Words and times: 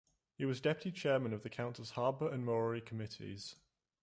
He 0.33 0.45
was 0.45 0.59
deputy 0.61 0.91
chairman 0.91 1.31
of 1.31 1.43
the 1.43 1.49
council's 1.51 1.91
Harbour 1.91 2.27
and 2.27 2.43
Maori 2.43 2.81
committees. 2.81 3.57